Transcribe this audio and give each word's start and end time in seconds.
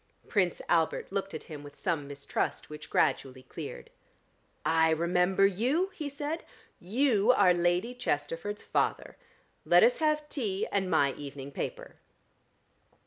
Prince 0.27 0.63
Albert 0.67 1.11
looked 1.11 1.35
at 1.35 1.43
him 1.43 1.61
with 1.61 1.75
some 1.75 2.07
mistrust, 2.07 2.71
which 2.71 2.89
gradually 2.89 3.43
cleared. 3.43 3.91
"I 4.65 4.89
remember 4.89 5.45
you!" 5.45 5.91
he 5.93 6.09
said. 6.09 6.43
"You 6.79 7.31
are 7.33 7.53
Lady 7.53 7.93
Chesterford's 7.93 8.63
father. 8.63 9.15
Let 9.63 9.83
us 9.83 9.99
have 9.99 10.27
tea 10.27 10.65
and 10.71 10.89
my 10.89 11.13
evening 11.13 11.51
paper." 11.51 11.97